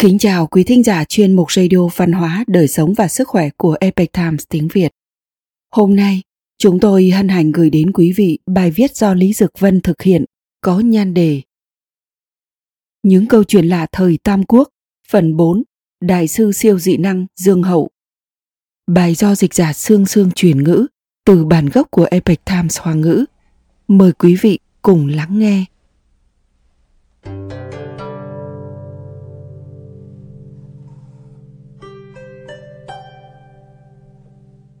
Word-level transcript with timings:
Kính 0.00 0.18
chào 0.18 0.46
quý 0.46 0.64
thính 0.64 0.82
giả 0.82 1.04
chuyên 1.04 1.36
mục 1.36 1.52
radio 1.52 1.88
văn 1.96 2.12
hóa, 2.12 2.44
đời 2.46 2.68
sống 2.68 2.94
và 2.94 3.08
sức 3.08 3.28
khỏe 3.28 3.48
của 3.56 3.76
Epic 3.80 4.12
Times 4.12 4.44
tiếng 4.48 4.68
Việt. 4.72 4.92
Hôm 5.74 5.96
nay, 5.96 6.22
chúng 6.58 6.80
tôi 6.80 7.10
hân 7.10 7.28
hạnh 7.28 7.52
gửi 7.52 7.70
đến 7.70 7.92
quý 7.92 8.12
vị 8.16 8.38
bài 8.46 8.70
viết 8.70 8.96
do 8.96 9.14
Lý 9.14 9.32
Dực 9.32 9.58
Vân 9.58 9.80
thực 9.80 10.02
hiện 10.02 10.24
có 10.60 10.80
nhan 10.80 11.14
đề 11.14 11.42
Những 13.02 13.26
câu 13.26 13.44
chuyện 13.44 13.66
lạ 13.66 13.86
thời 13.92 14.18
Tam 14.22 14.44
Quốc, 14.44 14.68
phần 15.08 15.36
4, 15.36 15.62
Đại 16.00 16.28
sư 16.28 16.52
siêu 16.52 16.78
dị 16.78 16.96
năng 16.96 17.26
Dương 17.36 17.62
Hậu. 17.62 17.90
Bài 18.86 19.14
do 19.14 19.34
dịch 19.34 19.54
giả 19.54 19.72
Sương 19.72 20.06
Sương 20.06 20.30
chuyển 20.34 20.64
ngữ 20.64 20.86
từ 21.24 21.44
bản 21.44 21.68
gốc 21.68 21.90
của 21.90 22.06
Epic 22.10 22.44
Times 22.44 22.78
Hoa 22.78 22.94
ngữ. 22.94 23.24
Mời 23.88 24.12
quý 24.12 24.36
vị 24.40 24.58
cùng 24.82 25.06
lắng 25.06 25.38
nghe. 25.38 25.64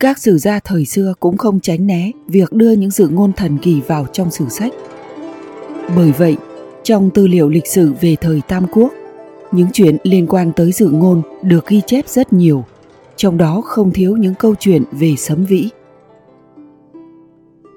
Các 0.00 0.18
sử 0.18 0.38
gia 0.38 0.60
thời 0.60 0.84
xưa 0.84 1.14
cũng 1.20 1.36
không 1.36 1.60
tránh 1.60 1.86
né 1.86 2.10
việc 2.26 2.52
đưa 2.52 2.72
những 2.72 2.90
dự 2.90 3.08
ngôn 3.08 3.32
thần 3.32 3.58
kỳ 3.62 3.80
vào 3.80 4.06
trong 4.12 4.30
sử 4.30 4.48
sách. 4.48 4.72
Bởi 5.96 6.12
vậy, 6.12 6.36
trong 6.82 7.10
tư 7.10 7.26
liệu 7.26 7.48
lịch 7.48 7.66
sử 7.66 7.92
về 8.00 8.16
thời 8.20 8.40
Tam 8.48 8.66
Quốc, 8.72 8.92
những 9.52 9.68
chuyện 9.72 9.96
liên 10.02 10.26
quan 10.26 10.52
tới 10.56 10.72
dự 10.72 10.90
ngôn 10.90 11.22
được 11.42 11.66
ghi 11.66 11.80
chép 11.86 12.08
rất 12.08 12.32
nhiều, 12.32 12.64
trong 13.16 13.38
đó 13.38 13.60
không 13.64 13.92
thiếu 13.92 14.16
những 14.16 14.34
câu 14.34 14.54
chuyện 14.60 14.82
về 14.92 15.16
sấm 15.16 15.44
vĩ. 15.44 15.68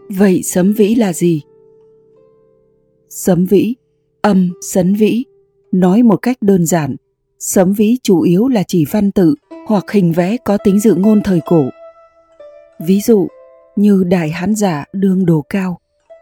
Vậy 0.09 0.43
sấm 0.43 0.73
vĩ 0.73 0.95
là 0.95 1.13
gì? 1.13 1.41
Sấm 3.09 3.45
vĩ, 3.45 3.75
âm 4.21 4.49
sấn 4.61 4.93
vĩ, 4.93 5.23
nói 5.71 6.03
một 6.03 6.17
cách 6.17 6.37
đơn 6.41 6.65
giản, 6.65 6.95
sấm 7.39 7.73
vĩ 7.73 7.97
chủ 8.03 8.21
yếu 8.21 8.47
là 8.47 8.63
chỉ 8.67 8.85
văn 8.91 9.11
tự 9.11 9.35
hoặc 9.67 9.91
hình 9.91 10.11
vẽ 10.11 10.37
có 10.45 10.57
tính 10.57 10.79
dự 10.79 10.95
ngôn 10.95 11.21
thời 11.23 11.39
cổ 11.45 11.69
ví 12.85 13.01
dụ 13.01 13.27
như 13.75 14.03
Đại 14.07 14.29
Hán 14.29 14.55
Giả 14.55 14.85
Đương 14.93 15.25
Đồ 15.25 15.45
Cao, 15.49 15.79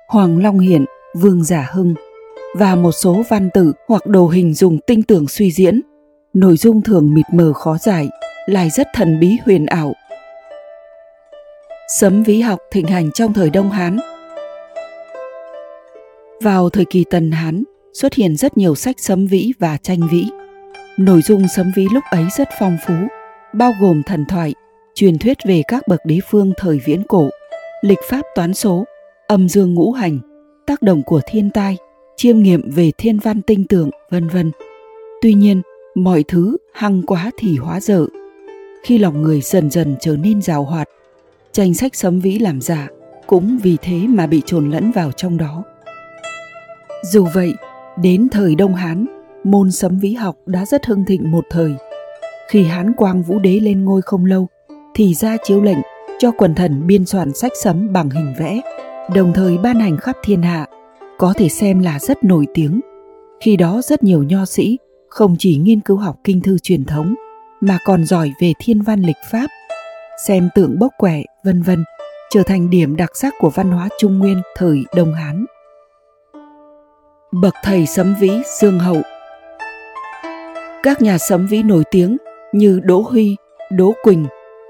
Hoàng 0.07 0.43
Long 0.43 0.59
Hiển, 0.59 0.85
Vương 1.15 1.43
Giả 1.43 1.69
Hưng 1.71 1.93
và 2.55 2.75
một 2.75 2.91
số 2.91 3.23
văn 3.29 3.49
tự 3.53 3.73
hoặc 3.87 4.05
đồ 4.05 4.27
hình 4.27 4.53
dùng 4.53 4.79
tinh 4.87 5.03
tưởng 5.03 5.27
suy 5.27 5.51
diễn, 5.51 5.81
nội 6.33 6.57
dung 6.57 6.81
thường 6.81 7.13
mịt 7.13 7.25
mờ 7.33 7.53
khó 7.53 7.77
giải, 7.77 8.09
lại 8.45 8.69
rất 8.69 8.87
thần 8.93 9.19
bí 9.19 9.37
huyền 9.45 9.65
ảo. 9.65 9.93
Sấm 11.87 12.23
ví 12.23 12.41
học 12.41 12.59
thịnh 12.71 12.87
hành 12.87 13.11
trong 13.11 13.33
thời 13.33 13.49
Đông 13.49 13.71
Hán 13.71 13.99
Vào 16.41 16.69
thời 16.69 16.85
kỳ 16.85 17.05
Tần 17.09 17.31
Hán, 17.31 17.63
xuất 17.93 18.13
hiện 18.13 18.37
rất 18.37 18.57
nhiều 18.57 18.75
sách 18.75 18.95
sấm 18.99 19.27
vĩ 19.27 19.51
và 19.59 19.77
tranh 19.77 19.99
vĩ. 20.11 20.29
Nội 20.97 21.21
dung 21.21 21.47
sấm 21.55 21.71
vĩ 21.75 21.87
lúc 21.93 22.03
ấy 22.09 22.23
rất 22.37 22.49
phong 22.59 22.77
phú, 22.87 22.93
bao 23.53 23.71
gồm 23.81 24.03
thần 24.03 24.25
thoại, 24.25 24.53
truyền 24.99 25.17
thuyết 25.17 25.37
về 25.45 25.61
các 25.67 25.87
bậc 25.87 25.99
đế 26.05 26.19
phương 26.29 26.53
thời 26.57 26.79
viễn 26.85 27.03
cổ, 27.03 27.29
lịch 27.81 27.99
pháp 28.09 28.21
toán 28.35 28.53
số, 28.53 28.85
âm 29.27 29.49
dương 29.49 29.73
ngũ 29.73 29.91
hành, 29.91 30.19
tác 30.67 30.81
động 30.81 31.03
của 31.03 31.21
thiên 31.27 31.49
tai, 31.49 31.77
chiêm 32.17 32.39
nghiệm 32.39 32.71
về 32.71 32.91
thiên 32.97 33.19
văn 33.19 33.41
tinh 33.41 33.63
tưởng, 33.69 33.89
vân 34.09 34.27
vân. 34.27 34.51
Tuy 35.21 35.33
nhiên, 35.33 35.61
mọi 35.95 36.23
thứ 36.27 36.57
hăng 36.73 37.01
quá 37.01 37.31
thì 37.37 37.57
hóa 37.57 37.79
dở. 37.79 38.05
Khi 38.83 38.97
lòng 38.97 39.21
người 39.21 39.41
dần 39.41 39.69
dần 39.69 39.95
trở 39.99 40.17
nên 40.17 40.41
rào 40.41 40.63
hoạt, 40.63 40.89
tranh 41.51 41.73
sách 41.73 41.95
sấm 41.95 42.19
vĩ 42.19 42.39
làm 42.39 42.61
giả 42.61 42.87
cũng 43.27 43.57
vì 43.63 43.77
thế 43.81 43.99
mà 44.07 44.27
bị 44.27 44.41
trồn 44.45 44.69
lẫn 44.69 44.91
vào 44.91 45.11
trong 45.11 45.37
đó. 45.37 45.63
Dù 47.03 47.27
vậy, 47.33 47.53
đến 48.01 48.29
thời 48.29 48.55
Đông 48.55 48.75
Hán, 48.75 49.05
môn 49.43 49.71
sấm 49.71 49.99
vĩ 49.99 50.13
học 50.13 50.35
đã 50.45 50.65
rất 50.65 50.85
hưng 50.85 51.05
thịnh 51.05 51.31
một 51.31 51.45
thời. 51.49 51.71
Khi 52.49 52.63
Hán 52.63 52.93
Quang 52.93 53.23
Vũ 53.23 53.39
Đế 53.39 53.59
lên 53.59 53.85
ngôi 53.85 54.01
không 54.01 54.25
lâu, 54.25 54.47
thì 54.99 55.13
ra 55.13 55.37
chiếu 55.43 55.61
lệnh 55.61 55.77
cho 56.17 56.31
quần 56.31 56.55
thần 56.55 56.87
biên 56.87 57.05
soạn 57.05 57.33
sách 57.33 57.51
sấm 57.63 57.93
bằng 57.93 58.09
hình 58.09 58.33
vẽ, 58.39 58.61
đồng 59.15 59.33
thời 59.33 59.57
ban 59.57 59.79
hành 59.79 59.97
khắp 59.97 60.15
thiên 60.23 60.41
hạ, 60.41 60.65
có 61.17 61.33
thể 61.37 61.49
xem 61.49 61.79
là 61.79 61.99
rất 61.99 62.23
nổi 62.23 62.47
tiếng. 62.53 62.81
Khi 63.41 63.57
đó 63.57 63.81
rất 63.83 64.03
nhiều 64.03 64.23
nho 64.23 64.45
sĩ 64.45 64.77
không 65.09 65.35
chỉ 65.39 65.57
nghiên 65.57 65.79
cứu 65.79 65.97
học 65.97 66.15
kinh 66.23 66.41
thư 66.41 66.57
truyền 66.57 66.85
thống 66.85 67.15
mà 67.61 67.77
còn 67.85 68.05
giỏi 68.05 68.33
về 68.41 68.53
thiên 68.59 68.81
văn 68.81 69.01
lịch 69.01 69.15
pháp, 69.31 69.47
xem 70.27 70.49
tượng 70.55 70.79
bốc 70.79 70.91
quẻ, 70.97 71.23
vân 71.43 71.61
vân, 71.61 71.83
trở 72.29 72.43
thành 72.43 72.69
điểm 72.69 72.95
đặc 72.95 73.09
sắc 73.15 73.33
của 73.39 73.49
văn 73.49 73.71
hóa 73.71 73.89
Trung 73.99 74.19
Nguyên 74.19 74.41
thời 74.55 74.83
Đông 74.95 75.13
Hán. 75.13 75.45
Bậc 77.31 77.53
thầy 77.63 77.85
sấm 77.85 78.15
vĩ 78.19 78.31
Dương 78.59 78.79
Hậu 78.79 79.01
Các 80.83 81.01
nhà 81.01 81.17
sấm 81.17 81.47
vĩ 81.47 81.63
nổi 81.63 81.83
tiếng 81.91 82.17
như 82.53 82.79
Đỗ 82.83 83.01
Huy, 83.01 83.35
Đỗ 83.71 83.93
Quỳnh, 84.03 84.25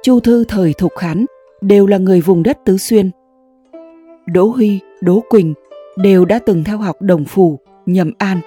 Chu 0.09 0.19
Thư 0.19 0.43
thời 0.43 0.73
Thục 0.73 0.97
Hán 0.97 1.25
đều 1.61 1.87
là 1.87 1.97
người 1.97 2.21
vùng 2.21 2.43
đất 2.43 2.57
Tứ 2.65 2.77
Xuyên. 2.77 3.11
Đỗ 4.25 4.45
Huy, 4.45 4.79
Đỗ 5.01 5.23
Quỳnh 5.29 5.53
đều 5.97 6.25
đã 6.25 6.39
từng 6.39 6.63
theo 6.63 6.77
học 6.77 7.01
Đồng 7.01 7.25
Phủ, 7.25 7.59
Nhậm 7.85 8.11
An, 8.17 8.39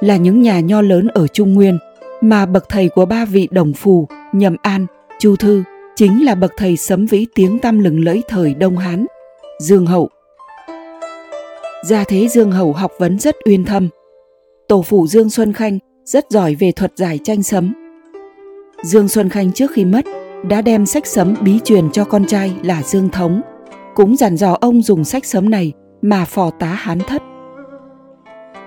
là 0.00 0.16
những 0.16 0.42
nhà 0.42 0.60
nho 0.60 0.82
lớn 0.82 1.08
ở 1.08 1.26
Trung 1.26 1.54
Nguyên, 1.54 1.78
mà 2.20 2.46
bậc 2.46 2.68
thầy 2.68 2.88
của 2.88 3.06
ba 3.06 3.24
vị 3.24 3.48
Đồng 3.50 3.72
Phủ, 3.72 4.08
Nhậm 4.32 4.56
An, 4.62 4.86
Chu 5.18 5.36
Thư 5.36 5.62
chính 5.96 6.24
là 6.24 6.34
bậc 6.34 6.52
thầy 6.56 6.76
sấm 6.76 7.06
vĩ 7.06 7.26
tiếng 7.34 7.58
tăm 7.58 7.78
lừng 7.78 8.04
lẫy 8.04 8.22
thời 8.28 8.54
Đông 8.54 8.76
Hán, 8.76 9.06
Dương 9.58 9.86
Hậu. 9.86 10.08
Gia 11.84 12.04
thế 12.04 12.28
Dương 12.28 12.52
Hậu 12.52 12.72
học 12.72 12.92
vấn 12.98 13.18
rất 13.18 13.36
uyên 13.46 13.64
thâm. 13.64 13.88
Tổ 14.68 14.82
phụ 14.82 15.06
Dương 15.06 15.30
Xuân 15.30 15.52
Khanh 15.52 15.78
rất 16.04 16.24
giỏi 16.30 16.54
về 16.54 16.72
thuật 16.72 16.92
giải 16.96 17.18
tranh 17.24 17.42
sấm. 17.42 17.72
Dương 18.82 19.08
Xuân 19.08 19.28
Khanh 19.28 19.52
trước 19.52 19.70
khi 19.70 19.84
mất 19.84 20.04
đã 20.48 20.62
đem 20.62 20.86
sách 20.86 21.06
sấm 21.06 21.34
bí 21.42 21.60
truyền 21.64 21.90
cho 21.90 22.04
con 22.04 22.26
trai 22.26 22.56
là 22.62 22.82
Dương 22.82 23.08
Thống, 23.08 23.40
cũng 23.94 24.16
dặn 24.16 24.36
dò 24.36 24.56
ông 24.60 24.82
dùng 24.82 25.04
sách 25.04 25.24
sấm 25.24 25.50
này 25.50 25.72
mà 26.02 26.24
phò 26.24 26.50
tá 26.50 26.66
hán 26.66 26.98
thất. 26.98 27.22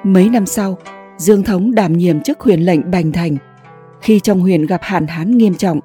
Mấy 0.03 0.29
năm 0.29 0.45
sau, 0.45 0.77
Dương 1.17 1.43
Thống 1.43 1.75
đảm 1.75 1.93
nhiệm 1.93 2.21
chức 2.21 2.39
huyền 2.39 2.59
lệnh 2.59 2.91
Bành 2.91 3.11
Thành. 3.11 3.38
Khi 4.01 4.19
trong 4.19 4.39
huyền 4.39 4.65
gặp 4.65 4.81
hạn 4.83 5.07
hán 5.07 5.38
nghiêm 5.38 5.55
trọng, 5.55 5.79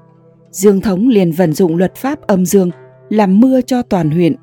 Dương 0.51 0.81
Thống 0.81 1.09
liền 1.09 1.33
vận 1.33 1.53
dụng 1.53 1.77
luật 1.77 1.95
pháp 1.95 2.21
âm 2.21 2.47
dương 2.47 2.71
làm 3.09 3.41
mưa 3.41 3.61
cho 3.61 3.83
toàn 3.83 4.11
huyện. 4.11 4.37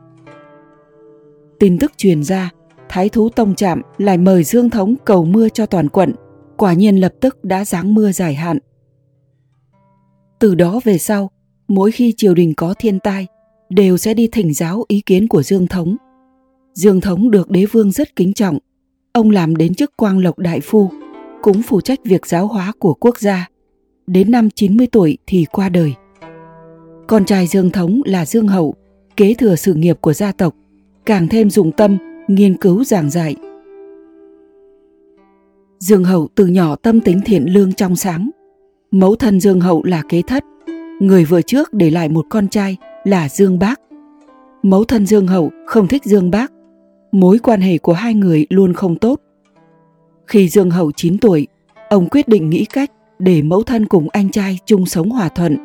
Tin 1.60 1.78
tức 1.78 1.92
truyền 1.98 2.24
ra, 2.24 2.50
Thái 2.90 3.10
thú 3.10 3.30
Tông 3.30 3.56
Trạm 3.56 3.82
lại 3.98 4.18
mời 4.18 4.44
Dương 4.44 4.70
Thống 4.70 4.96
cầu 5.06 5.26
mưa 5.26 5.50
cho 5.50 5.66
toàn 5.66 5.90
quận, 5.90 6.14
quả 6.58 6.74
nhiên 6.74 6.96
lập 6.96 7.14
tức 7.20 7.44
đã 7.44 7.66
giáng 7.66 7.94
mưa 7.94 8.12
dài 8.12 8.34
hạn. 8.34 8.58
Từ 10.40 10.56
đó 10.56 10.80
về 10.84 10.98
sau, 10.98 11.30
mỗi 11.70 11.92
khi 11.92 12.14
triều 12.18 12.34
đình 12.34 12.54
có 12.54 12.74
thiên 12.80 13.00
tai 13.00 13.28
đều 13.70 13.98
sẽ 13.98 14.14
đi 14.14 14.28
thỉnh 14.32 14.54
giáo 14.54 14.84
ý 14.88 15.02
kiến 15.02 15.28
của 15.28 15.44
Dương 15.44 15.68
Thống. 15.68 15.96
Dương 16.74 17.02
Thống 17.02 17.32
được 17.32 17.50
đế 17.50 17.66
vương 17.66 17.92
rất 17.92 18.16
kính 18.16 18.34
trọng. 18.34 18.58
Ông 19.12 19.32
làm 19.32 19.56
đến 19.56 19.74
chức 19.74 19.98
quang 19.98 20.20
lộc 20.20 20.40
đại 20.40 20.60
phu, 20.60 20.90
cũng 21.42 21.62
phụ 21.62 21.82
trách 21.82 22.00
việc 22.04 22.28
giáo 22.28 22.48
hóa 22.48 22.72
của 22.80 22.94
quốc 22.94 23.20
gia. 23.20 23.50
Đến 24.08 24.32
năm 24.32 24.50
90 24.50 24.88
tuổi 24.92 25.18
thì 25.28 25.46
qua 25.52 25.70
đời. 25.70 25.94
Con 27.08 27.26
trai 27.26 27.48
Dương 27.48 27.70
Thống 27.70 28.02
là 28.06 28.26
Dương 28.26 28.48
Hậu, 28.48 28.74
kế 29.18 29.34
thừa 29.34 29.56
sự 29.56 29.74
nghiệp 29.74 29.98
của 30.02 30.14
gia 30.14 30.32
tộc, 30.32 30.56
càng 31.06 31.28
thêm 31.28 31.50
dụng 31.50 31.72
tâm 31.72 31.98
nghiên 32.28 32.58
cứu 32.58 32.84
giảng 32.84 33.10
dạy. 33.10 33.36
Dương 35.80 36.04
Hậu 36.04 36.28
từ 36.36 36.48
nhỏ 36.48 36.76
tâm 36.76 37.02
tính 37.02 37.22
thiện 37.26 37.46
lương 37.46 37.74
trong 37.74 37.96
sáng. 37.96 38.30
Mẫu 38.92 39.16
thân 39.16 39.40
Dương 39.40 39.62
Hậu 39.62 39.84
là 39.84 40.04
kế 40.10 40.22
thất, 40.22 40.44
người 41.00 41.26
vừa 41.26 41.42
trước 41.42 41.74
để 41.74 41.90
lại 41.90 42.10
một 42.10 42.26
con 42.30 42.48
trai 42.48 42.78
là 43.04 43.30
Dương 43.30 43.60
Bác. 43.60 43.82
Mẫu 44.64 44.84
thân 44.84 45.06
Dương 45.06 45.28
Hậu 45.28 45.52
không 45.66 45.88
thích 45.88 46.04
Dương 46.06 46.32
Bác, 46.32 46.52
mối 47.12 47.40
quan 47.40 47.62
hệ 47.62 47.78
của 47.78 47.94
hai 47.94 48.14
người 48.14 48.46
luôn 48.50 48.74
không 48.74 48.96
tốt. 48.96 49.20
Khi 50.28 50.50
Dương 50.50 50.72
Hậu 50.72 50.92
9 50.92 51.18
tuổi, 51.18 51.48
ông 51.90 52.10
quyết 52.10 52.28
định 52.28 52.50
nghĩ 52.50 52.66
cách 52.66 52.92
để 53.20 53.42
mẫu 53.42 53.64
thân 53.64 53.86
cùng 53.86 54.10
anh 54.10 54.30
trai 54.30 54.58
chung 54.66 54.86
sống 54.86 55.10
hòa 55.10 55.30
thuận. 55.30 55.58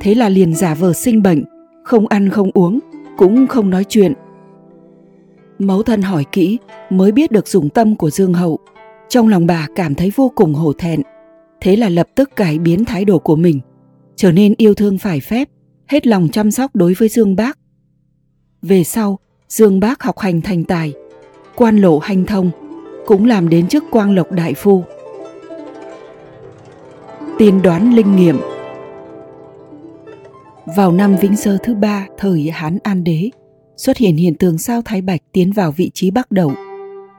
Thế 0.00 0.14
là 0.14 0.28
liền 0.28 0.54
giả 0.54 0.74
vờ 0.74 0.92
sinh 0.92 1.22
bệnh, 1.22 1.44
không 1.84 2.06
ăn 2.06 2.30
không 2.30 2.50
uống, 2.54 2.78
cũng 3.16 3.46
không 3.46 3.70
nói 3.70 3.84
chuyện. 3.88 4.12
Mẫu 5.58 5.82
thân 5.82 6.02
hỏi 6.02 6.24
kỹ 6.32 6.58
mới 6.90 7.12
biết 7.12 7.30
được 7.32 7.48
dùng 7.48 7.68
tâm 7.68 7.96
của 7.96 8.10
Dương 8.10 8.34
Hậu. 8.34 8.58
Trong 9.08 9.28
lòng 9.28 9.46
bà 9.46 9.66
cảm 9.76 9.94
thấy 9.94 10.12
vô 10.16 10.32
cùng 10.34 10.54
hổ 10.54 10.72
thẹn, 10.72 11.00
thế 11.60 11.76
là 11.76 11.88
lập 11.88 12.08
tức 12.14 12.36
cải 12.36 12.58
biến 12.58 12.84
thái 12.84 13.04
độ 13.04 13.18
của 13.18 13.36
mình– 13.36 13.60
trở 14.16 14.32
nên 14.32 14.54
yêu 14.56 14.74
thương 14.74 14.98
phải 14.98 15.20
phép, 15.20 15.48
hết 15.86 16.06
lòng 16.06 16.28
chăm 16.32 16.50
sóc 16.50 16.76
đối 16.76 16.94
với 16.94 17.08
Dương 17.08 17.36
Bác. 17.36 17.58
Về 18.62 18.84
sau, 18.84 19.18
Dương 19.48 19.80
Bác 19.80 20.02
học 20.02 20.18
hành 20.18 20.40
thành 20.40 20.64
tài, 20.64 20.92
quan 21.54 21.76
lộ 21.76 21.98
hành 21.98 22.26
thông, 22.26 22.50
cũng 23.06 23.26
làm 23.26 23.48
đến 23.48 23.68
chức 23.68 23.84
quang 23.90 24.14
lộc 24.14 24.32
đại 24.32 24.54
phu. 24.54 24.84
Tiên 27.38 27.62
đoán 27.62 27.94
linh 27.94 28.16
nghiệm 28.16 28.36
Vào 30.76 30.92
năm 30.92 31.16
Vĩnh 31.20 31.36
Sơ 31.36 31.58
thứ 31.62 31.74
ba 31.74 32.06
thời 32.18 32.50
Hán 32.50 32.78
An 32.82 33.04
Đế, 33.04 33.30
xuất 33.76 33.96
hiện 33.96 34.16
hiện 34.16 34.34
tượng 34.34 34.58
sao 34.58 34.82
Thái 34.84 35.00
Bạch 35.00 35.20
tiến 35.32 35.52
vào 35.52 35.72
vị 35.72 35.90
trí 35.94 36.10
bắc 36.10 36.30
đầu. 36.30 36.52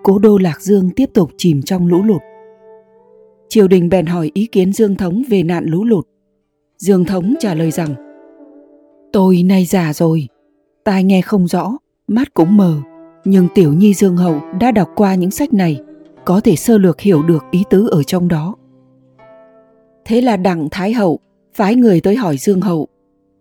Cố 0.04 0.20
đô 0.20 0.38
Lạc 0.38 0.62
Dương 0.62 0.90
tiếp 0.90 1.10
tục 1.14 1.32
chìm 1.38 1.62
trong 1.62 1.88
lũ 1.88 2.04
lụt. 2.04 2.22
triều 3.50 3.68
đình 3.68 3.90
bèn 3.90 4.06
hỏi 4.06 4.32
ý 4.34 4.46
kiến 4.46 4.74
Dương 4.74 4.96
Thống 4.96 5.24
về 5.30 5.44
nạn 5.44 5.66
lũ 5.68 5.84
lụt. 5.84 6.08
Dương 6.78 7.06
Thống 7.06 7.34
trả 7.40 7.54
lời 7.54 7.72
rằng 7.72 7.96
Tôi 9.14 9.44
nay 9.44 9.66
già 9.66 9.94
rồi, 9.94 10.28
tai 10.84 11.04
nghe 11.04 11.22
không 11.22 11.48
rõ, 11.48 11.78
mắt 12.08 12.34
cũng 12.34 12.58
mờ, 12.58 12.78
nhưng 13.26 13.48
Tiểu 13.56 13.74
Nhi 13.74 13.94
Dương 13.94 14.18
Hậu 14.18 14.42
đã 14.60 14.72
đọc 14.72 14.90
qua 14.96 15.16
những 15.16 15.32
sách 15.32 15.54
này, 15.54 15.82
có 16.26 16.40
thể 16.40 16.56
sơ 16.56 16.78
lược 16.78 17.02
hiểu 17.02 17.24
được 17.24 17.44
ý 17.52 17.64
tứ 17.70 17.88
ở 17.88 18.04
trong 18.04 18.28
đó. 18.28 18.56
Thế 20.06 20.22
là 20.22 20.38
đặng 20.38 20.68
Thái 20.72 20.94
Hậu 20.94 21.20
phái 21.54 21.76
người 21.76 22.02
tới 22.02 22.16
hỏi 22.16 22.38
Dương 22.38 22.62
Hậu. 22.62 22.88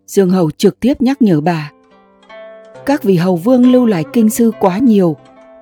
Dương 0.07 0.29
Hậu 0.29 0.51
trực 0.51 0.79
tiếp 0.79 1.01
nhắc 1.01 1.21
nhở 1.21 1.41
bà. 1.41 1.71
Các 2.85 3.03
vị 3.03 3.15
hầu 3.15 3.35
vương 3.35 3.71
lưu 3.71 3.85
lại 3.85 4.03
kinh 4.13 4.29
sư 4.29 4.51
quá 4.59 4.77
nhiều, 4.77 5.15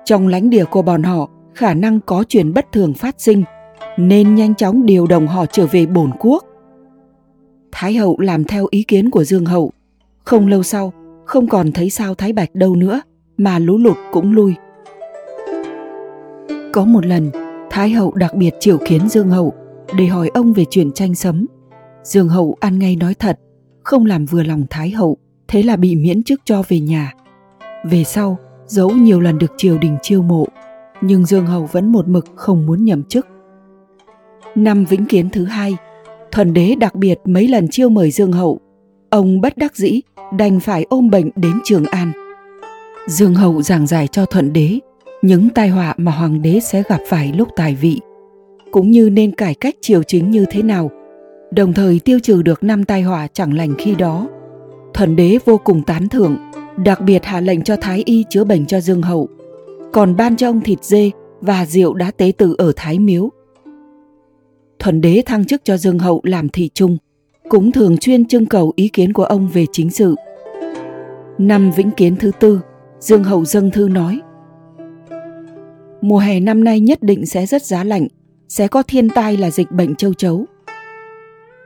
trong 0.04 0.28
lãnh 0.28 0.50
địa 0.50 0.64
của 0.64 0.82
bọn 0.82 1.02
họ 1.02 1.28
khả 1.54 1.74
năng 1.74 2.00
có 2.00 2.24
chuyện 2.28 2.54
bất 2.54 2.72
thường 2.72 2.94
phát 2.94 3.14
sinh, 3.18 3.44
nên 3.96 4.34
nhanh 4.34 4.54
chóng 4.54 4.86
điều 4.86 5.06
động 5.06 5.26
họ 5.26 5.46
trở 5.46 5.66
về 5.66 5.86
bổn 5.86 6.10
quốc. 6.20 6.44
Thái 7.76 7.94
hậu 7.94 8.20
làm 8.20 8.44
theo 8.44 8.66
ý 8.70 8.82
kiến 8.82 9.10
của 9.10 9.24
Dương 9.24 9.44
hậu. 9.44 9.72
Không 10.24 10.46
lâu 10.46 10.62
sau, 10.62 10.92
không 11.24 11.46
còn 11.46 11.72
thấy 11.72 11.90
sao 11.90 12.14
Thái 12.14 12.32
Bạch 12.32 12.54
đâu 12.54 12.76
nữa, 12.76 13.00
mà 13.36 13.58
lũ 13.58 13.78
lụt 13.78 13.96
cũng 14.12 14.32
lui. 14.32 14.54
Có 16.72 16.84
một 16.84 17.06
lần, 17.06 17.30
Thái 17.70 17.90
hậu 17.90 18.12
đặc 18.12 18.34
biệt 18.34 18.54
triệu 18.60 18.78
kiến 18.86 19.08
Dương 19.08 19.30
hậu 19.30 19.52
để 19.96 20.06
hỏi 20.06 20.30
ông 20.34 20.52
về 20.52 20.64
chuyện 20.70 20.92
tranh 20.92 21.14
sấm. 21.14 21.46
Dương 22.02 22.28
hậu 22.28 22.56
ăn 22.60 22.78
ngay 22.78 22.96
nói 22.96 23.14
thật, 23.14 23.38
không 23.82 24.06
làm 24.06 24.26
vừa 24.26 24.42
lòng 24.42 24.64
Thái 24.70 24.90
hậu, 24.90 25.16
thế 25.48 25.62
là 25.62 25.76
bị 25.76 25.96
miễn 25.96 26.22
chức 26.22 26.40
cho 26.44 26.62
về 26.68 26.80
nhà. 26.80 27.12
Về 27.84 28.04
sau, 28.04 28.38
dẫu 28.66 28.90
nhiều 28.90 29.20
lần 29.20 29.38
được 29.38 29.52
triều 29.56 29.78
đình 29.78 29.96
chiêu 30.02 30.22
mộ, 30.22 30.46
nhưng 31.00 31.26
Dương 31.26 31.46
hậu 31.46 31.68
vẫn 31.72 31.92
một 31.92 32.08
mực 32.08 32.26
không 32.36 32.66
muốn 32.66 32.84
nhậm 32.84 33.02
chức. 33.02 33.26
Năm 34.54 34.84
Vĩnh 34.84 35.06
Kiến 35.06 35.30
thứ 35.30 35.44
hai, 35.44 35.76
Thuần 36.34 36.54
đế 36.54 36.74
đặc 36.74 36.94
biệt 36.94 37.18
mấy 37.24 37.48
lần 37.48 37.68
chiêu 37.68 37.88
mời 37.88 38.10
Dương 38.10 38.32
hậu, 38.32 38.60
ông 39.10 39.40
bất 39.40 39.56
đắc 39.56 39.76
dĩ 39.76 40.00
đành 40.38 40.60
phải 40.60 40.86
ôm 40.88 41.10
bệnh 41.10 41.30
đến 41.36 41.52
Trường 41.64 41.84
An. 41.84 42.12
Dương 43.06 43.34
hậu 43.34 43.62
giảng 43.62 43.86
giải 43.86 44.06
cho 44.06 44.26
Thuận 44.26 44.52
đế 44.52 44.78
những 45.22 45.48
tai 45.48 45.68
họa 45.68 45.94
mà 45.96 46.12
hoàng 46.12 46.42
đế 46.42 46.60
sẽ 46.60 46.82
gặp 46.88 47.00
phải 47.08 47.32
lúc 47.32 47.48
tài 47.56 47.74
vị, 47.74 48.00
cũng 48.70 48.90
như 48.90 49.10
nên 49.10 49.34
cải 49.34 49.54
cách 49.54 49.74
triều 49.80 50.02
chính 50.02 50.30
như 50.30 50.44
thế 50.50 50.62
nào, 50.62 50.90
đồng 51.50 51.72
thời 51.72 52.00
tiêu 52.04 52.18
trừ 52.22 52.42
được 52.42 52.62
năm 52.62 52.84
tai 52.84 53.02
họa 53.02 53.28
chẳng 53.32 53.54
lành 53.54 53.74
khi 53.78 53.94
đó. 53.94 54.28
Thuận 54.94 55.16
đế 55.16 55.38
vô 55.44 55.58
cùng 55.64 55.82
tán 55.82 56.08
thưởng, 56.08 56.36
đặc 56.76 57.00
biệt 57.00 57.24
hạ 57.24 57.40
lệnh 57.40 57.62
cho 57.62 57.76
Thái 57.76 58.02
Y 58.06 58.24
chữa 58.30 58.44
bệnh 58.44 58.66
cho 58.66 58.80
Dương 58.80 59.02
hậu, 59.02 59.28
còn 59.92 60.16
ban 60.16 60.36
cho 60.36 60.48
ông 60.48 60.60
thịt 60.60 60.84
dê 60.84 61.10
và 61.40 61.66
rượu 61.66 61.94
đã 61.94 62.10
tế 62.10 62.32
tự 62.38 62.54
ở 62.58 62.72
Thái 62.76 62.98
Miếu 62.98 63.30
thuần 64.84 65.00
đế 65.00 65.22
thăng 65.26 65.44
chức 65.44 65.64
cho 65.64 65.76
Dương 65.76 65.98
Hậu 65.98 66.20
làm 66.24 66.48
thị 66.48 66.70
trung, 66.74 66.96
cũng 67.48 67.72
thường 67.72 67.96
chuyên 67.96 68.24
trưng 68.24 68.46
cầu 68.46 68.72
ý 68.76 68.88
kiến 68.88 69.12
của 69.12 69.24
ông 69.24 69.48
về 69.48 69.66
chính 69.72 69.90
sự. 69.90 70.14
Năm 71.38 71.70
Vĩnh 71.70 71.90
Kiến 71.90 72.16
thứ 72.16 72.30
tư, 72.40 72.60
Dương 72.98 73.24
Hậu 73.24 73.44
dâng 73.44 73.70
thư 73.70 73.88
nói 73.88 74.20
Mùa 76.00 76.18
hè 76.18 76.40
năm 76.40 76.64
nay 76.64 76.80
nhất 76.80 77.02
định 77.02 77.26
sẽ 77.26 77.46
rất 77.46 77.62
giá 77.62 77.84
lạnh, 77.84 78.08
sẽ 78.48 78.68
có 78.68 78.82
thiên 78.82 79.08
tai 79.08 79.36
là 79.36 79.50
dịch 79.50 79.70
bệnh 79.70 79.94
châu 79.94 80.14
chấu. 80.14 80.44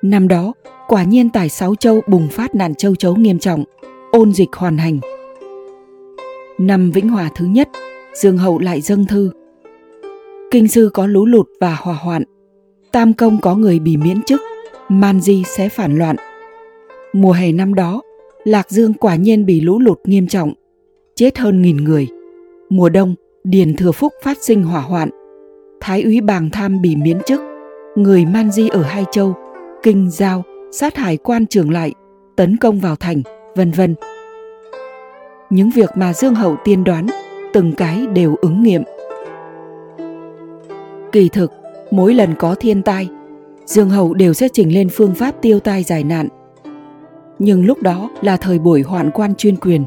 Năm 0.03 0.29
đó, 0.29 0.53
quả 0.89 1.05
nhiên 1.05 1.31
tại 1.31 1.49
Sáu 1.49 1.75
Châu 1.75 2.01
bùng 2.09 2.29
phát 2.29 2.55
nạn 2.55 2.75
châu 2.75 2.95
chấu 2.95 3.17
nghiêm 3.17 3.39
trọng, 3.39 3.65
ôn 4.13 4.33
dịch 4.33 4.53
hoàn 4.53 4.79
hành. 4.79 4.99
Năm 6.59 6.91
Vĩnh 6.91 7.09
Hòa 7.09 7.31
thứ 7.35 7.47
nhất, 7.47 7.69
Dương 8.15 8.39
Hậu 8.39 8.59
lại 8.59 8.81
dâng 8.81 9.07
thư. 9.07 9.31
Kinh 10.51 10.69
sư 10.69 10.91
có 10.95 11.07
lũ 11.07 11.27
lụt 11.27 11.47
và 11.61 11.77
hỏa 11.81 11.95
hoạn, 11.95 12.23
Tam 12.93 13.13
Công 13.13 13.41
có 13.41 13.55
người 13.55 13.79
bị 13.79 13.97
miễn 13.97 14.23
chức, 14.23 14.41
Man 14.89 15.21
Di 15.21 15.45
sẽ 15.47 15.69
phản 15.69 15.99
loạn. 15.99 16.17
Mùa 17.13 17.33
hè 17.33 17.53
năm 17.53 17.75
đó, 17.75 18.03
Lạc 18.45 18.71
Dương 18.71 18.95
quả 18.95 19.17
nhiên 19.17 19.47
bị 19.47 19.61
lũ 19.61 19.79
lụt 19.79 19.99
nghiêm 20.05 20.27
trọng, 20.27 20.53
chết 21.15 21.39
hơn 21.39 21.63
nghìn 21.63 21.77
người. 21.77 22.09
Mùa 22.71 22.89
đông, 22.89 23.15
Điền 23.45 23.77
Thừa 23.77 23.93
Phúc 23.93 24.13
phát 24.23 24.39
sinh 24.41 24.63
hỏa 24.63 24.81
hoạn. 24.81 25.09
Thái 25.81 26.03
úy 26.03 26.21
Bàng 26.21 26.51
Tham 26.51 26.83
bị 26.83 26.97
miễn 26.97 27.19
chức, 27.27 27.41
người 27.97 28.25
Man 28.25 28.51
Di 28.51 28.69
ở 28.69 28.83
Hai 28.83 29.05
Châu, 29.11 29.35
Kinh 29.83 30.11
Giao, 30.11 30.43
sát 30.73 30.97
hại 30.97 31.17
quan 31.17 31.47
trường 31.47 31.71
lại, 31.71 31.93
tấn 32.37 32.57
công 32.57 32.81
vào 32.81 32.97
thành, 32.97 33.23
vân 33.57 33.71
vân. 33.71 33.95
Những 35.51 35.71
việc 35.71 35.91
mà 35.97 36.13
Dương 36.13 36.35
Hậu 36.35 36.57
tiên 36.65 36.85
đoán, 36.85 37.07
từng 37.53 37.73
cái 37.73 38.07
đều 38.07 38.37
ứng 38.43 38.63
nghiệm. 38.63 38.83
Kỳ 41.13 41.29
thực, 41.29 41.53
mỗi 41.91 42.15
lần 42.15 42.35
có 42.39 42.55
thiên 42.55 42.83
tai, 42.83 43.09
Dương 43.67 43.91
Hậu 43.91 44.15
đều 44.15 44.35
sẽ 44.35 44.49
trình 44.53 44.75
lên 44.75 44.89
phương 44.93 45.15
pháp 45.15 45.43
tiêu 45.43 45.61
tai 45.61 45.83
giải 45.83 46.05
nạn. 46.05 46.29
Nhưng 47.39 47.67
lúc 47.67 47.83
đó 47.83 48.11
là 48.23 48.37
thời 48.37 48.59
buổi 48.59 48.83
hoạn 48.83 49.11
quan 49.15 49.35
chuyên 49.35 49.57
quyền, 49.57 49.85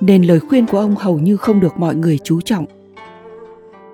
nên 0.00 0.22
lời 0.22 0.40
khuyên 0.40 0.66
của 0.66 0.78
ông 0.78 0.94
hầu 0.96 1.18
như 1.18 1.36
không 1.36 1.60
được 1.60 1.76
mọi 1.76 1.94
người 1.94 2.18
chú 2.24 2.40
trọng. 2.40 2.64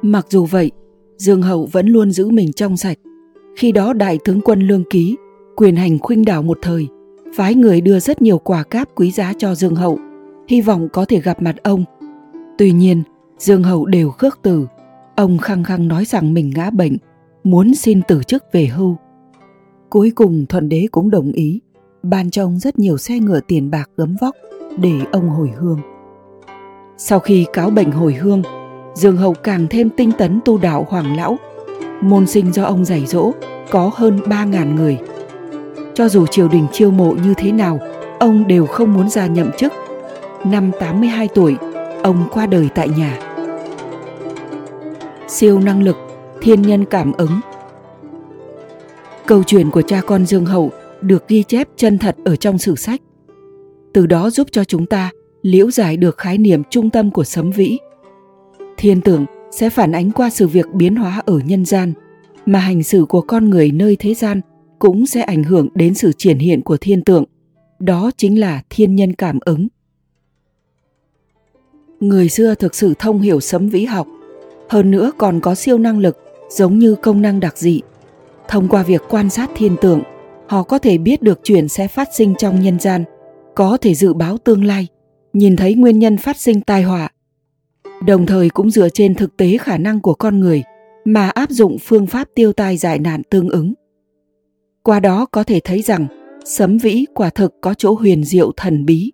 Mặc 0.02 0.26
dù 0.30 0.44
vậy, 0.44 0.70
Dương 1.16 1.42
Hậu 1.42 1.68
vẫn 1.72 1.86
luôn 1.86 2.10
giữ 2.10 2.30
mình 2.30 2.52
trong 2.52 2.76
sạch. 2.76 2.98
Khi 3.56 3.72
đó 3.72 3.92
đại 3.92 4.18
tướng 4.24 4.40
quân 4.40 4.60
Lương 4.60 4.84
Ký, 4.90 5.16
quyền 5.56 5.76
hành 5.76 5.98
khuynh 5.98 6.24
đảo 6.24 6.42
một 6.42 6.58
thời, 6.62 6.88
phái 7.36 7.54
người 7.54 7.80
đưa 7.80 8.00
rất 8.00 8.22
nhiều 8.22 8.38
quà 8.38 8.62
cáp 8.62 8.88
quý 8.94 9.10
giá 9.10 9.32
cho 9.38 9.54
Dương 9.54 9.74
Hậu, 9.74 9.98
hy 10.48 10.60
vọng 10.60 10.88
có 10.92 11.04
thể 11.04 11.20
gặp 11.20 11.42
mặt 11.42 11.56
ông. 11.62 11.84
Tuy 12.58 12.72
nhiên, 12.72 13.02
Dương 13.38 13.62
Hậu 13.62 13.86
đều 13.86 14.10
khước 14.10 14.38
từ. 14.42 14.66
Ông 15.16 15.38
khăng 15.38 15.64
khăng 15.64 15.88
nói 15.88 16.04
rằng 16.04 16.34
mình 16.34 16.52
ngã 16.56 16.70
bệnh, 16.70 16.96
muốn 17.44 17.74
xin 17.74 18.00
từ 18.08 18.22
chức 18.22 18.44
về 18.52 18.66
hưu. 18.66 18.96
Cuối 19.90 20.12
cùng 20.14 20.46
thuận 20.46 20.68
đế 20.68 20.86
cũng 20.90 21.10
đồng 21.10 21.32
ý, 21.32 21.60
ban 22.02 22.30
cho 22.30 22.44
ông 22.44 22.58
rất 22.58 22.78
nhiều 22.78 22.98
xe 22.98 23.18
ngựa 23.18 23.40
tiền 23.40 23.70
bạc 23.70 23.90
gấm 23.96 24.16
vóc 24.20 24.36
để 24.76 24.92
ông 25.12 25.28
hồi 25.28 25.50
hương. 25.56 25.80
Sau 26.96 27.18
khi 27.18 27.46
cáo 27.52 27.70
bệnh 27.70 27.90
hồi 27.90 28.14
hương, 28.14 28.42
Dương 28.94 29.16
Hậu 29.16 29.34
càng 29.34 29.66
thêm 29.70 29.90
tinh 29.90 30.12
tấn 30.18 30.40
tu 30.44 30.58
đạo 30.58 30.86
Hoàng 30.88 31.16
Lão. 31.16 31.38
Môn 32.00 32.26
sinh 32.26 32.52
do 32.52 32.64
ông 32.64 32.84
dạy 32.84 33.06
dỗ 33.06 33.32
có 33.70 33.90
hơn 33.94 34.18
3.000 34.18 34.74
người. 34.74 34.98
Cho 35.94 36.08
dù 36.08 36.26
triều 36.26 36.48
đình 36.48 36.66
chiêu 36.72 36.90
mộ 36.90 37.14
như 37.24 37.34
thế 37.36 37.52
nào, 37.52 37.78
ông 38.18 38.48
đều 38.48 38.66
không 38.66 38.94
muốn 38.94 39.08
ra 39.08 39.26
nhậm 39.26 39.50
chức. 39.58 39.72
Năm 40.44 40.70
82 40.80 41.28
tuổi, 41.28 41.56
ông 42.02 42.28
qua 42.32 42.46
đời 42.46 42.68
tại 42.74 42.88
nhà. 42.88 43.18
Siêu 45.28 45.60
năng 45.60 45.82
lực 45.82 45.96
thiên 46.42 46.62
nhân 46.62 46.84
cảm 46.84 47.12
ứng. 47.12 47.40
Câu 49.26 49.42
chuyện 49.42 49.70
của 49.70 49.82
cha 49.82 50.00
con 50.06 50.26
Dương 50.26 50.46
Hậu 50.46 50.70
được 51.00 51.28
ghi 51.28 51.42
chép 51.42 51.68
chân 51.76 51.98
thật 51.98 52.16
ở 52.24 52.36
trong 52.36 52.58
sử 52.58 52.74
sách. 52.76 53.00
Từ 53.92 54.06
đó 54.06 54.30
giúp 54.30 54.48
cho 54.52 54.64
chúng 54.64 54.86
ta 54.86 55.10
liễu 55.42 55.70
giải 55.70 55.96
được 55.96 56.18
khái 56.18 56.38
niệm 56.38 56.62
trung 56.70 56.90
tâm 56.90 57.10
của 57.10 57.24
sấm 57.24 57.50
vĩ. 57.50 57.78
Thiên 58.76 59.00
tưởng 59.00 59.26
sẽ 59.50 59.70
phản 59.70 59.92
ánh 59.92 60.10
qua 60.10 60.30
sự 60.30 60.48
việc 60.48 60.66
biến 60.74 60.96
hóa 60.96 61.22
ở 61.26 61.38
nhân 61.44 61.64
gian, 61.64 61.92
mà 62.46 62.58
hành 62.58 62.82
xử 62.82 63.04
của 63.08 63.20
con 63.20 63.50
người 63.50 63.70
nơi 63.70 63.96
thế 63.96 64.14
gian 64.14 64.40
cũng 64.78 65.06
sẽ 65.06 65.22
ảnh 65.22 65.44
hưởng 65.44 65.68
đến 65.74 65.94
sự 65.94 66.12
triển 66.12 66.38
hiện 66.38 66.62
của 66.62 66.76
thiên 66.76 67.04
tượng. 67.04 67.24
Đó 67.78 68.10
chính 68.16 68.40
là 68.40 68.62
thiên 68.70 68.96
nhân 68.96 69.12
cảm 69.12 69.38
ứng. 69.44 69.68
Người 72.00 72.28
xưa 72.28 72.54
thực 72.54 72.74
sự 72.74 72.94
thông 72.98 73.20
hiểu 73.20 73.40
sấm 73.40 73.68
vĩ 73.68 73.84
học, 73.84 74.06
hơn 74.68 74.90
nữa 74.90 75.12
còn 75.18 75.40
có 75.40 75.54
siêu 75.54 75.78
năng 75.78 75.98
lực 75.98 76.18
giống 76.56 76.78
như 76.78 76.94
công 76.94 77.22
năng 77.22 77.40
đặc 77.40 77.58
dị. 77.58 77.80
Thông 78.48 78.68
qua 78.68 78.82
việc 78.82 79.02
quan 79.08 79.30
sát 79.30 79.50
thiên 79.54 79.76
tượng, 79.80 80.02
họ 80.46 80.62
có 80.62 80.78
thể 80.78 80.98
biết 80.98 81.22
được 81.22 81.40
chuyện 81.42 81.68
sẽ 81.68 81.88
phát 81.88 82.08
sinh 82.14 82.34
trong 82.38 82.62
nhân 82.62 82.80
gian, 82.80 83.04
có 83.54 83.76
thể 83.76 83.94
dự 83.94 84.14
báo 84.14 84.38
tương 84.38 84.64
lai, 84.64 84.86
nhìn 85.32 85.56
thấy 85.56 85.74
nguyên 85.74 85.98
nhân 85.98 86.16
phát 86.16 86.36
sinh 86.36 86.60
tai 86.60 86.82
họa. 86.82 87.08
Đồng 88.06 88.26
thời 88.26 88.50
cũng 88.50 88.70
dựa 88.70 88.88
trên 88.88 89.14
thực 89.14 89.36
tế 89.36 89.56
khả 89.58 89.78
năng 89.78 90.00
của 90.00 90.14
con 90.14 90.40
người 90.40 90.62
mà 91.04 91.28
áp 91.28 91.50
dụng 91.50 91.76
phương 91.78 92.06
pháp 92.06 92.28
tiêu 92.34 92.52
tai 92.52 92.76
giải 92.76 92.98
nạn 92.98 93.22
tương 93.30 93.48
ứng. 93.48 93.74
Qua 94.82 95.00
đó 95.00 95.26
có 95.26 95.44
thể 95.44 95.60
thấy 95.64 95.82
rằng 95.82 96.06
sấm 96.44 96.78
vĩ 96.78 97.06
quả 97.14 97.30
thực 97.30 97.54
có 97.60 97.74
chỗ 97.74 97.94
huyền 97.94 98.24
diệu 98.24 98.52
thần 98.56 98.84
bí. 98.84 99.12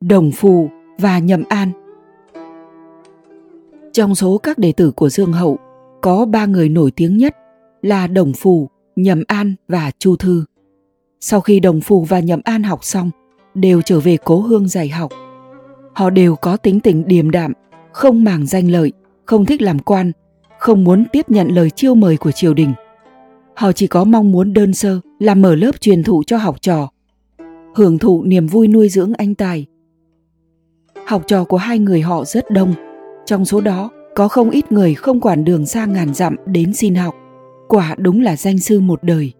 Đồng 0.00 0.30
phù 0.30 0.68
và 0.98 1.18
nhậm 1.18 1.42
an 1.48 1.70
Trong 3.92 4.14
số 4.14 4.38
các 4.38 4.58
đệ 4.58 4.72
tử 4.72 4.90
của 4.90 5.08
Dương 5.08 5.32
Hậu, 5.32 5.58
có 6.04 6.26
ba 6.26 6.46
người 6.46 6.68
nổi 6.68 6.90
tiếng 6.90 7.16
nhất 7.16 7.36
là 7.82 8.06
Đồng 8.06 8.32
Phù, 8.32 8.68
Nhậm 8.96 9.22
An 9.26 9.54
và 9.68 9.90
Chu 9.98 10.16
Thư. 10.16 10.44
Sau 11.20 11.40
khi 11.40 11.60
Đồng 11.60 11.80
Phù 11.80 12.04
và 12.04 12.20
Nhậm 12.20 12.40
An 12.44 12.62
học 12.62 12.84
xong, 12.84 13.10
đều 13.54 13.82
trở 13.82 14.00
về 14.00 14.16
cố 14.24 14.40
hương 14.40 14.68
dạy 14.68 14.88
học. 14.88 15.12
Họ 15.92 16.10
đều 16.10 16.36
có 16.36 16.56
tính 16.56 16.80
tình 16.80 17.04
điềm 17.06 17.30
đạm, 17.30 17.52
không 17.92 18.24
màng 18.24 18.46
danh 18.46 18.70
lợi, 18.70 18.92
không 19.24 19.46
thích 19.46 19.62
làm 19.62 19.78
quan, 19.78 20.12
không 20.58 20.84
muốn 20.84 21.04
tiếp 21.12 21.30
nhận 21.30 21.48
lời 21.48 21.70
chiêu 21.70 21.94
mời 21.94 22.16
của 22.16 22.32
triều 22.32 22.54
đình. 22.54 22.72
Họ 23.54 23.72
chỉ 23.72 23.86
có 23.86 24.04
mong 24.04 24.32
muốn 24.32 24.52
đơn 24.52 24.74
sơ 24.74 25.00
là 25.18 25.34
mở 25.34 25.54
lớp 25.54 25.80
truyền 25.80 26.02
thụ 26.02 26.22
cho 26.26 26.36
học 26.36 26.56
trò, 26.60 26.88
hưởng 27.74 27.98
thụ 27.98 28.24
niềm 28.24 28.46
vui 28.46 28.68
nuôi 28.68 28.88
dưỡng 28.88 29.12
anh 29.14 29.34
tài. 29.34 29.66
Học 31.06 31.22
trò 31.26 31.44
của 31.44 31.56
hai 31.56 31.78
người 31.78 32.00
họ 32.00 32.24
rất 32.24 32.50
đông, 32.50 32.74
trong 33.26 33.44
số 33.44 33.60
đó 33.60 33.90
có 34.14 34.28
không 34.28 34.50
ít 34.50 34.72
người 34.72 34.94
không 34.94 35.20
quản 35.20 35.44
đường 35.44 35.66
xa 35.66 35.86
ngàn 35.86 36.14
dặm 36.14 36.36
đến 36.46 36.74
xin 36.74 36.94
học. 36.94 37.14
quả 37.68 37.94
đúng 37.98 38.20
là 38.20 38.36
danh 38.36 38.58
sư 38.58 38.80
một 38.80 39.02
đời. 39.02 39.32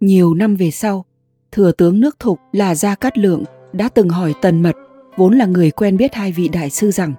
Nhiều 0.00 0.34
năm 0.34 0.56
về 0.56 0.70
sau, 0.70 1.04
thừa 1.52 1.72
tướng 1.72 2.00
nước 2.00 2.18
thục 2.18 2.38
là 2.52 2.74
Gia 2.74 2.94
Cát 2.94 3.18
Lượng 3.18 3.44
đã 3.72 3.88
từng 3.88 4.08
hỏi 4.08 4.34
Tần 4.42 4.62
Mật, 4.62 4.76
vốn 5.16 5.34
là 5.38 5.46
người 5.46 5.70
quen 5.70 5.96
biết 5.96 6.14
hai 6.14 6.32
vị 6.32 6.48
đại 6.48 6.70
sư 6.70 6.90
rằng 6.90 7.14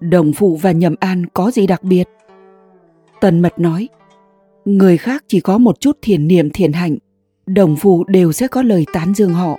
Đồng 0.00 0.32
Phụ 0.32 0.56
và 0.56 0.72
Nhậm 0.72 0.94
An 1.00 1.26
có 1.34 1.50
gì 1.50 1.66
đặc 1.66 1.82
biệt? 1.82 2.08
Tần 3.20 3.40
Mật 3.40 3.58
nói, 3.58 3.88
người 4.64 4.96
khác 4.96 5.24
chỉ 5.28 5.40
có 5.40 5.58
một 5.58 5.80
chút 5.80 5.98
thiền 6.02 6.28
niệm 6.28 6.50
thiền 6.50 6.72
hạnh, 6.72 6.96
đồng 7.46 7.76
phụ 7.76 8.04
đều 8.04 8.32
sẽ 8.32 8.48
có 8.48 8.62
lời 8.62 8.86
tán 8.92 9.14
dương 9.14 9.34
họ. 9.34 9.56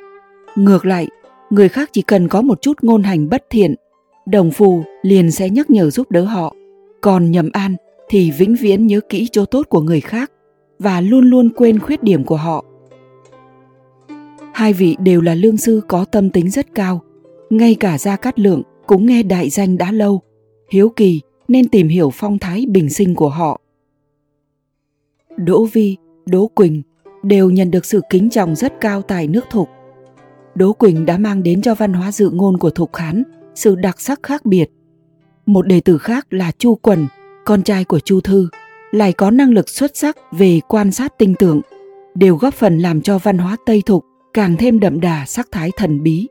Ngược 0.56 0.86
lại, 0.86 1.08
người 1.50 1.70
khác 1.70 1.90
chỉ 1.94 2.02
cần 2.02 2.28
có 2.28 2.42
một 2.42 2.62
chút 2.62 2.78
ngôn 2.82 3.04
hành 3.04 3.30
bất 3.30 3.44
thiện, 3.50 3.76
đồng 4.26 4.52
phù 4.52 4.84
liền 5.02 5.32
sẽ 5.32 5.50
nhắc 5.50 5.70
nhở 5.70 5.90
giúp 5.90 6.12
đỡ 6.12 6.24
họ. 6.24 6.56
Còn 7.02 7.32
nhầm 7.32 7.50
an 7.54 7.76
thì 8.10 8.32
vĩnh 8.32 8.56
viễn 8.56 8.88
nhớ 8.88 9.00
kỹ 9.10 9.28
chỗ 9.32 9.46
tốt 9.46 9.66
của 9.70 9.82
người 9.82 10.02
khác 10.02 10.32
và 10.80 11.02
luôn 11.02 11.30
luôn 11.30 11.50
quên 11.50 11.80
khuyết 11.80 12.04
điểm 12.04 12.24
của 12.24 12.36
họ. 12.36 12.66
Hai 14.54 14.74
vị 14.74 14.96
đều 15.00 15.22
là 15.22 15.36
lương 15.36 15.58
sư 15.58 15.82
có 15.88 16.06
tâm 16.06 16.30
tính 16.30 16.50
rất 16.50 16.76
cao, 16.76 17.02
ngay 17.50 17.76
cả 17.76 17.98
Gia 17.98 18.16
Cát 18.16 18.40
Lượng 18.40 18.62
cũng 18.88 19.06
nghe 19.06 19.24
đại 19.24 19.50
danh 19.50 19.78
đã 19.78 19.92
lâu, 19.92 20.22
hiếu 20.72 20.90
kỳ 20.90 21.22
nên 21.48 21.68
tìm 21.68 21.88
hiểu 21.88 22.10
phong 22.14 22.40
thái 22.40 22.66
bình 22.70 22.90
sinh 22.90 23.16
của 23.16 23.30
họ. 23.30 23.62
Đỗ 25.38 25.66
Vi, 25.66 25.98
Đỗ 26.26 26.48
Quỳnh 26.48 26.82
đều 27.24 27.50
nhận 27.50 27.72
được 27.72 27.86
sự 27.86 28.02
kính 28.10 28.30
trọng 28.30 28.56
rất 28.56 28.74
cao 28.82 29.02
tại 29.02 29.28
nước 29.28 29.46
Thục. 29.50 29.70
Đỗ 30.56 30.74
Quỳnh 30.74 31.06
đã 31.06 31.18
mang 31.18 31.44
đến 31.44 31.62
cho 31.62 31.76
văn 31.76 31.94
hóa 31.94 32.12
dự 32.12 32.30
ngôn 32.30 32.58
của 32.58 32.70
Thục 32.70 32.96
Hán 32.96 33.24
sự 33.62 33.76
đặc 33.76 34.02
sắc 34.02 34.24
khác 34.24 34.46
biệt. 34.46 34.70
Một 35.46 35.68
đệ 35.68 35.80
tử 35.82 35.98
khác 35.98 36.28
là 36.30 36.52
Chu 36.58 36.76
Quần, 36.76 37.08
con 37.46 37.64
trai 37.64 37.84
của 37.84 38.00
Chu 38.00 38.22
Thư, 38.22 38.50
lại 38.92 39.14
có 39.14 39.32
năng 39.32 39.50
lực 39.50 39.70
xuất 39.70 39.98
sắc 39.98 40.18
về 40.32 40.60
quan 40.68 40.92
sát 40.92 41.18
tinh 41.18 41.36
tưởng, 41.40 41.62
đều 42.16 42.36
góp 42.36 42.54
phần 42.54 42.80
làm 42.80 43.02
cho 43.02 43.18
văn 43.18 43.38
hóa 43.38 43.58
Tây 43.66 43.84
Thục 43.86 44.06
càng 44.34 44.56
thêm 44.58 44.80
đậm 44.80 45.02
đà 45.02 45.26
sắc 45.26 45.48
thái 45.52 45.72
thần 45.78 46.04
bí. 46.04 46.28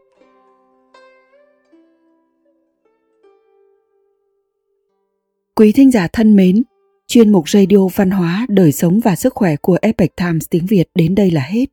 Quý 5.55 5.73
thính 5.73 5.91
giả 5.91 6.09
thân 6.13 6.37
mến, 6.37 6.63
chuyên 7.07 7.33
mục 7.33 7.49
radio 7.49 7.89
văn 7.95 8.11
hóa, 8.11 8.47
đời 8.49 8.73
sống 8.73 9.01
và 9.01 9.17
sức 9.17 9.35
khỏe 9.35 9.57
của 9.57 9.79
Epoch 9.83 10.17
Times 10.17 10.47
tiếng 10.51 10.67
Việt 10.67 10.85
đến 10.95 11.15
đây 11.15 11.31
là 11.31 11.41
hết. 11.41 11.67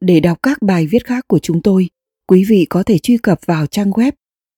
Để 0.00 0.20
đọc 0.20 0.38
các 0.42 0.62
bài 0.62 0.86
viết 0.86 1.06
khác 1.06 1.28
của 1.28 1.38
chúng 1.38 1.62
tôi, 1.62 1.88
quý 2.26 2.44
vị 2.48 2.66
có 2.70 2.82
thể 2.82 2.98
truy 2.98 3.18
cập 3.18 3.38
vào 3.46 3.66
trang 3.66 3.90
web 3.90 4.12